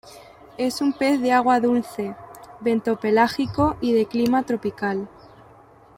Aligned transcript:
Es 0.57 0.81
un 0.81 0.93
pez 0.93 1.21
de 1.21 1.31
agua 1.31 1.59
dulce, 1.59 2.15
bentopelágico 2.59 3.77
y 3.81 3.93
de 3.93 4.07
clima 4.07 4.41
tropical. 4.41 5.07